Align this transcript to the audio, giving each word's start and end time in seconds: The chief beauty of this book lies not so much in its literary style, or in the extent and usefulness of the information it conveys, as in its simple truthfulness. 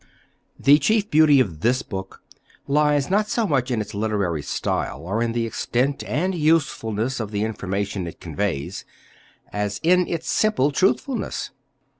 The 0.59 0.79
chief 0.79 1.11
beauty 1.11 1.39
of 1.39 1.59
this 1.59 1.83
book 1.83 2.23
lies 2.67 3.11
not 3.11 3.29
so 3.29 3.45
much 3.45 3.69
in 3.69 3.81
its 3.81 3.93
literary 3.93 4.41
style, 4.41 5.01
or 5.05 5.21
in 5.21 5.31
the 5.33 5.45
extent 5.45 6.03
and 6.05 6.33
usefulness 6.33 7.19
of 7.19 7.29
the 7.29 7.43
information 7.43 8.07
it 8.07 8.19
conveys, 8.19 8.83
as 9.53 9.79
in 9.83 10.07
its 10.07 10.27
simple 10.27 10.71
truthfulness. 10.71 11.51